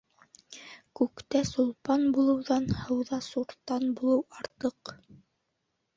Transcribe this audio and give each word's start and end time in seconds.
Күктә 0.99 1.41
Сулпан 1.49 2.07
булыуҙан, 2.17 2.67
һыуҙа 2.79 3.21
суртан 3.29 3.89
булыу 4.01 4.27
артыҡ. 4.41 4.95